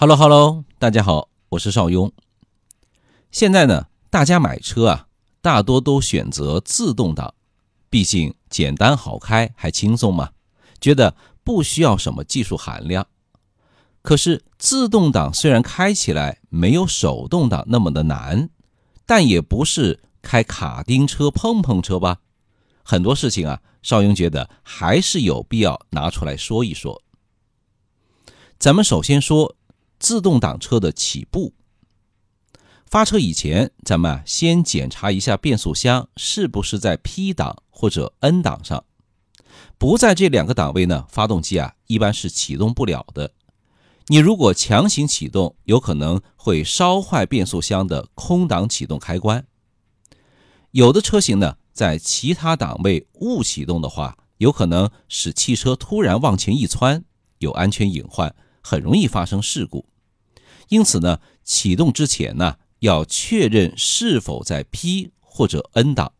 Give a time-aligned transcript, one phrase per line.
[0.00, 2.12] Hello Hello，大家好，我是邵雍。
[3.32, 5.08] 现在呢，大家买车啊，
[5.42, 7.34] 大多都选择自动挡，
[7.90, 10.30] 毕竟简单好开还轻松嘛，
[10.80, 13.08] 觉得不需要什么技术含量。
[14.00, 18.50] 可是自动挡虽然开起来没有手动挡那么的难，
[19.04, 22.20] 但也不是开卡丁车、碰碰车吧？
[22.84, 27.02] 很多事情啊，邵雍觉得还是有必要拿出来说一说。
[28.60, 29.56] 咱们首先说。
[29.98, 31.54] 自动挡车的起步，
[32.86, 38.84] 发车以前，咱们先检查一下变速箱是不是在 P 档或者 N 档上。
[39.76, 43.32] 不在这两个档位呢，发动机啊一般是启动不了的。
[44.06, 49.46] 你如果强行启动，有可能会烧坏变速箱的空档启动开关。
[50.70, 57.04] 有的车型呢，在其他档位误启动的话，有可能使汽车突然往前一窜，
[57.38, 58.34] 有安全隐患。
[58.68, 59.86] 很容易发生事故，
[60.68, 66.12] 因此呢，启动之前呢，要确认是否在 P 或者 N 档。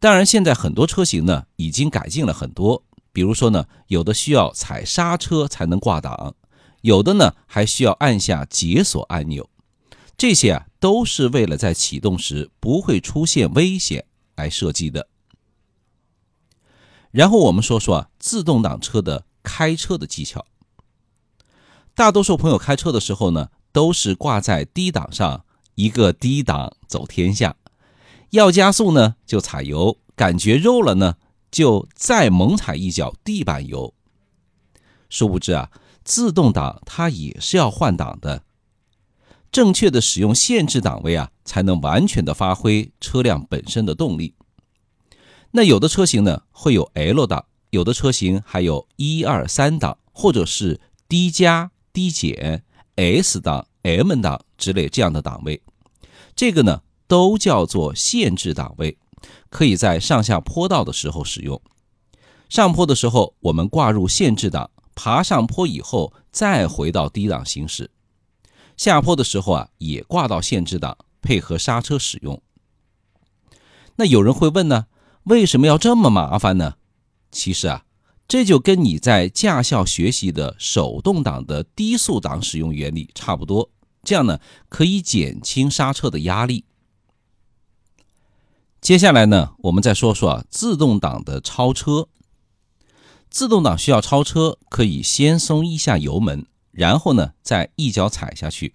[0.00, 2.82] 当然，现在很多车型呢已经改进了很多，
[3.12, 6.34] 比如说呢，有的需要踩刹车才能挂档，
[6.80, 9.48] 有的呢还需要按下解锁按钮，
[10.16, 15.06] 这些啊都是为了在启动时不会出现危险来设计的。
[17.12, 20.44] 然后我们说说啊，自动挡车的开车的技巧。
[21.98, 27.56] 大多数朋友开车的时候呢，都是挂在低档上，一个低档走天下。
[28.30, 31.16] 要加速呢，就踩油，感觉肉了呢，
[31.50, 33.92] 就再猛踩一脚地板油。
[35.10, 35.72] 殊不知啊，
[36.04, 38.44] 自动挡它也是要换挡的，
[39.50, 44.36] 正确的使用限制档位啊，才能完全的发挥车辆本身的动力。
[45.50, 51.72] 那有的车型呢会有 L 档，有的车型还有一二三档，或者是 D 加。
[51.92, 52.62] 低减、
[52.96, 55.62] S 档、M 档之类这样的档位，
[56.34, 58.96] 这个呢都叫做限制档位，
[59.50, 61.60] 可以在上下坡道的时候使用。
[62.48, 67.86] 上坡的时候，我们挂入限制档，爬上坡以后再回到低档行驶；
[68.76, 72.40] 下坡的时候啊，也挂到限制档，配合刹车使用。
[73.96, 74.86] 那有人会问呢，
[75.24, 76.76] 为什么要这么麻烦呢？
[77.30, 77.84] 其实啊。
[78.28, 83.70] 这就跟你在驾校学习的手动挡的低速档使用原理差不多，
[84.04, 86.66] 这样呢可以减轻刹车的压力。
[88.82, 92.08] 接下来呢，我们再说说，自动挡的超车。
[93.30, 98.74] 自动挡需要超车，可以先松一下油门，然后呢再一脚踩下去。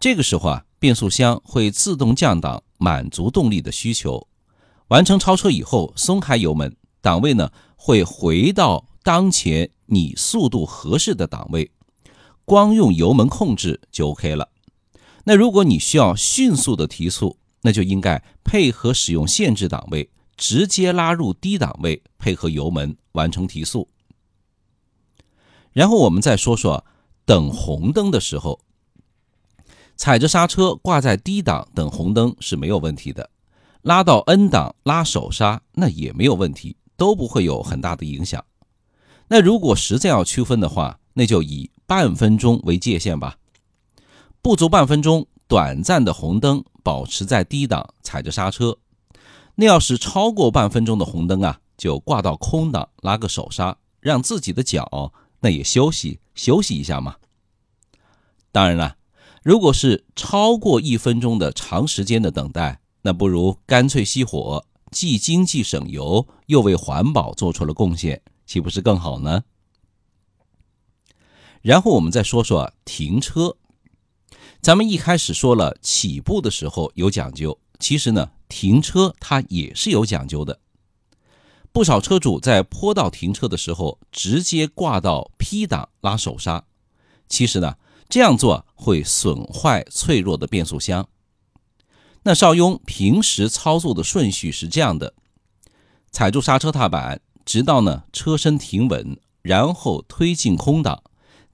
[0.00, 4.26] 这个时候啊，变速箱会自动降档，满足动力的需求。
[4.88, 7.52] 完成超车以后，松开油门，档位呢。
[7.84, 11.68] 会回到当前你速度合适的档位，
[12.44, 14.48] 光用油门控制就 OK 了。
[15.24, 23.88] 那如果你需要迅速的提速，那就应该配合使用限制档位，直接拉入低档位，配合油门完成提速。
[25.72, 26.84] 然后我们再说说
[27.24, 28.60] 等红灯的时候，
[29.96, 33.28] 踩着刹车挂在低档等红灯是没有问题的，
[33.82, 36.76] 拉到 N 档拉手刹那也没有问题。
[37.02, 38.44] 都不会有很大的影响。
[39.26, 43.38] 那如果实在要区分的话，那就以半分钟为界限吧。
[44.40, 48.78] 不足半分钟，短暂的红灯保持在低档，踩着刹车。
[49.56, 57.16] 那要是超过半分钟的红灯啊，就挂到空档，拉个手刹，让自己的脚那也休息休息一下嘛。
[58.52, 58.96] 当然了，
[59.42, 64.64] 如果是超过一分钟的长时间的等待，那不如干脆熄火。
[64.90, 69.42] 既经济省油，又为环保做出了贡献，岂不是更好呢？
[71.62, 73.56] 然后我们再说说停车。
[74.60, 80.60] 咱们一开始说了，起步的时候有讲究，其实呢，停车它也是有讲究的。
[81.72, 86.66] 不少车主在坡道停车的时候，直接挂到 P 档拉手刹，
[87.30, 87.78] 其实呢，
[88.10, 91.08] 这样做会损坏脆弱的变速箱。
[92.24, 95.14] 那邵雍平时操作的顺序是这样的：
[96.12, 101.02] 踩住刹车踏板，直到呢车身停稳，然后推进空档，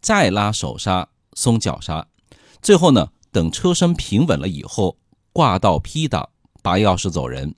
[0.00, 2.08] 再拉手刹松脚刹，
[2.60, 4.98] 最后呢等车身平稳了以后，
[5.32, 7.54] 挂到 P 档，拔钥匙走人。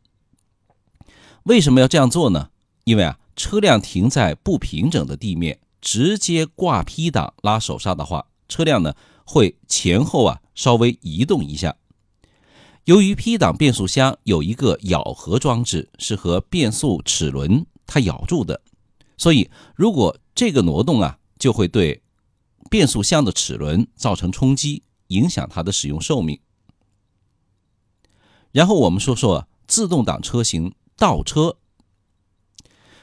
[1.44, 2.50] 为什么要这样做呢？
[2.84, 8.94] 因为啊车辆停在不平整的地面，直接挂 P 档拉手刹的话，车辆呢
[9.24, 11.76] 会前后啊稍微移动一下。
[12.84, 18.62] 由于 P 档变速箱有一个咬合装置，是和变速齿轮它咬住的，
[19.16, 22.02] 所以如果这个挪动啊，就会对
[22.70, 26.40] 变速箱的齿轮造成冲击，影响它的使用寿命。
[28.50, 31.58] 然后我们说说自动挡车型倒车。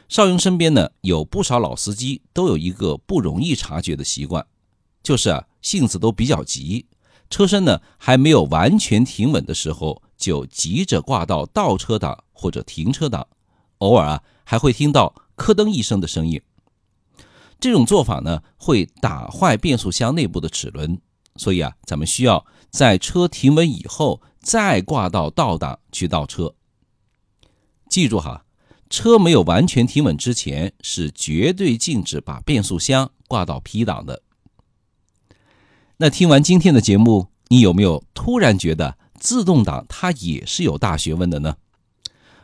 [0.09, 4.47] 邵雍身边呢有不少老司机都有一个不容易察觉的习惯，
[5.03, 6.87] 就是啊性子都比较急，
[7.29, 13.27] 车身呢还没有完全停稳的时候，就急着挂到倒车档或者停车档，
[13.79, 16.41] 偶尔啊还会听到咯噔一声的声音。
[17.59, 20.99] 这种做法呢会打坏变速箱内部的齿轮，
[21.35, 26.55] 所以啊咱们需要在车停稳以后再挂到倒档去倒车。
[27.89, 28.43] 记住哈。
[28.89, 34.21] 车没有完全停稳之前，是绝对禁止把变速箱挂到 P 档的。
[35.99, 41.55] 那听完今天的节目，你有没有突然觉得自动挡它也是有大学问的呢？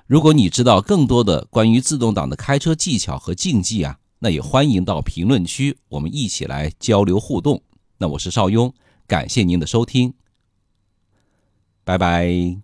[0.08, 7.62] 如果你知道更多的关于自动挡的开车技巧和禁忌啊，那也欢迎到评论区我们一起来交流互动。
[8.00, 8.74] 那我是邵雍，
[9.06, 10.14] 感谢您的收听，
[11.84, 12.63] 拜拜。